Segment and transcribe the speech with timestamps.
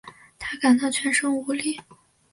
[0.39, 1.79] 她感到全身无力